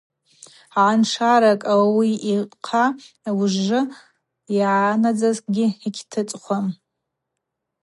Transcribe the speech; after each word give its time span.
Гӏаншаракӏ 0.73 1.67
ауи 1.73 2.09
йхъа 2.33 2.85
ужвы 3.41 3.81
йъагӏадзазгьи 4.57 5.67
йгьтыцӏхуам. 5.87 6.67